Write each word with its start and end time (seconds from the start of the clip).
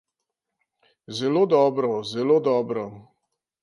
Zelo 1.19 1.45
dobro, 1.53 1.93
zelo 2.15 2.43
dobro. 2.51 2.91